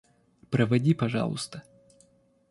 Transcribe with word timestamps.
Проводи, 0.49 0.95
пожалуйста. 0.95 1.61